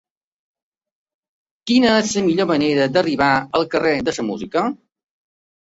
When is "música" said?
4.33-4.69